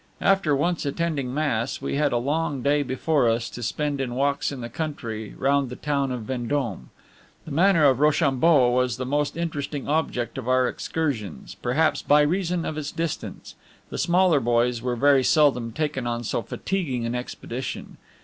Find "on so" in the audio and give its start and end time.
16.07-16.41